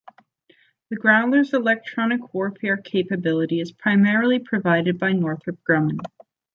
[0.89, 5.99] The Growler's electronic warfare capability is primarily provided by Northrop Grumman.